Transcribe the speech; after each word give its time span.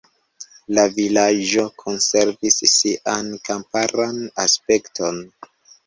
La 0.77 0.85
vilaĝo 0.95 1.67
konservis 1.83 2.59
sian 2.73 3.33
kamparan 3.47 4.21
aspekton. 4.49 5.27